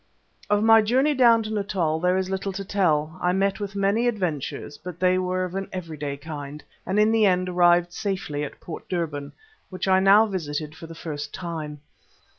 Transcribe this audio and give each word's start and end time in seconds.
Of 0.49 0.63
my 0.63 0.81
journey 0.81 1.13
down 1.13 1.43
to 1.43 1.53
Natal 1.53 1.99
there 1.99 2.17
is 2.17 2.27
little 2.27 2.51
to 2.53 2.65
tell. 2.65 3.19
I 3.21 3.33
met 3.33 3.59
with 3.59 3.75
many 3.75 4.07
adventures, 4.07 4.79
but 4.79 4.99
they 4.99 5.19
were 5.19 5.45
of 5.45 5.53
an 5.53 5.67
every 5.71 5.95
day 5.95 6.17
kind, 6.17 6.63
and 6.87 6.99
in 6.99 7.11
the 7.11 7.27
end 7.27 7.47
arrived 7.49 7.93
safely 7.93 8.43
at 8.43 8.59
Port 8.59 8.89
Durban, 8.89 9.31
which 9.69 9.87
I 9.87 9.99
now 9.99 10.25
visited 10.25 10.73
for 10.73 10.87
the 10.87 10.95
first 10.95 11.35
time. 11.35 11.81